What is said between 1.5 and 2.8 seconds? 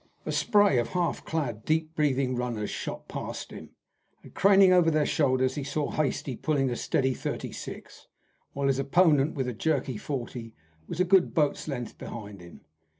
deep breathing runners